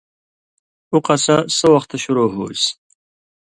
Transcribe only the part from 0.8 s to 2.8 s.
اُو قَصہ سو وختہ شروع ہُوسیۡ